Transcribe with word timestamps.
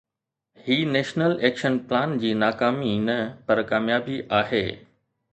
هي 0.67 0.75
national 0.93 1.33
action 1.49 1.75
plan 1.91 2.15
جي 2.23 2.31
ناڪامي 2.43 2.93
نه 3.09 3.17
پر 3.51 3.61
ڪاميابي 3.73 4.17
آهي. 4.39 4.63